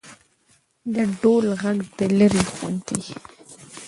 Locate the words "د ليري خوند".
1.97-2.79